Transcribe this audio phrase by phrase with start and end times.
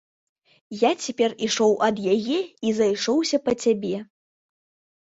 [0.83, 3.95] Я цяпер ішоў ад яе і зайшоўся па цябе.